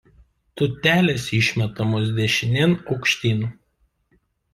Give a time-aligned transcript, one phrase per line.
[0.59, 3.45] Tūtelės išmetamos dešinėn aukštyn.